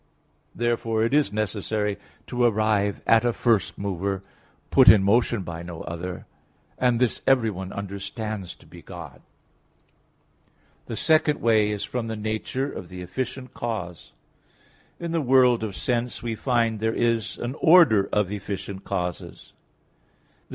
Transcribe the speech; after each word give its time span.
Therefore 0.55 1.03
it 1.03 1.13
is 1.13 1.31
necessary 1.31 1.99
to 2.25 2.43
arrive 2.45 3.03
at 3.05 3.23
a 3.23 3.31
first 3.31 3.77
mover, 3.77 4.23
put 4.71 4.89
in 4.89 5.03
motion 5.03 5.43
by 5.43 5.61
no 5.61 5.81
other; 5.83 6.25
and 6.79 6.99
this 6.99 7.21
everyone 7.27 7.71
understands 7.71 8.55
to 8.55 8.65
be 8.65 8.81
God. 8.81 9.21
The 10.87 10.95
second 10.95 11.39
way 11.39 11.69
is 11.69 11.83
from 11.83 12.07
the 12.07 12.15
nature 12.15 12.71
of 12.71 12.89
the 12.89 13.03
efficient 13.03 13.53
cause. 13.53 14.11
In 14.99 15.11
the 15.11 15.21
world 15.21 15.63
of 15.63 15.75
sense 15.75 16.23
we 16.23 16.33
find 16.33 16.79
there 16.79 16.95
is 16.95 17.37
an 17.37 17.53
order 17.61 18.09
of 18.11 18.31
efficient 18.31 18.83
causes. 18.83 19.53